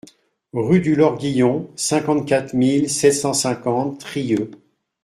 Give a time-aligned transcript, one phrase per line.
[0.53, 4.49] Rue du Lorguillon, cinquante-quatre mille sept cent cinquante Trieux